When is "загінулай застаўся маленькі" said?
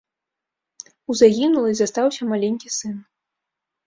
1.19-2.67